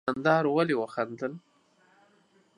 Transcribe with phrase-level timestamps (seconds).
[0.05, 1.33] دوکاندار ولي وخندل؟